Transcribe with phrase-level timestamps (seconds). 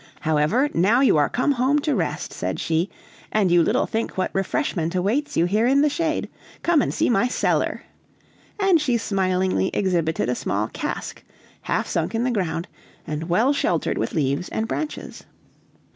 [0.21, 2.89] "However, now you are come home to rest," said she,
[3.31, 6.27] "and you little think what refreshment awaits you here in the shade.
[6.63, 7.83] Come and see my cellar!"
[8.59, 11.23] and she smilingly exhibited a small cask,
[11.61, 12.67] half sunk in the ground,
[13.05, 15.23] and well sheltered with leaves and branches.